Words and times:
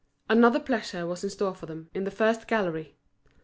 Another 0.27 0.59
pleasure 0.59 1.05
was 1.05 1.23
in 1.23 1.29
store 1.29 1.53
for 1.53 1.67
them, 1.67 1.91
in 1.93 2.05
the 2.05 2.09
first 2.09 2.47
gallery. 2.47 2.95